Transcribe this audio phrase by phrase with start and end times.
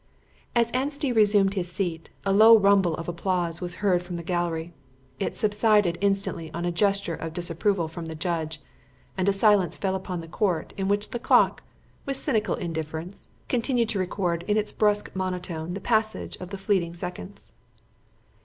[0.55, 4.73] As Anstey resumed his seat, a low rumble of applause was heard from the gallery.
[5.19, 8.59] It subsided instantly on a gesture of disapproval from the judge,
[9.15, 11.61] and a silence fell upon the court, in which the clock,
[12.03, 16.95] with cynical indifference, continued to record in its brusque monotone the passage of the fleeting
[16.95, 17.53] seconds.